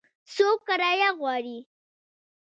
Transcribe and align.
څو 0.33 0.47
کرایه 0.67 1.09
غواړي؟ 1.19 1.57